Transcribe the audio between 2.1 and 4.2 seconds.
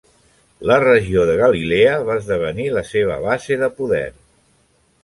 esdevenir la seva base de poder.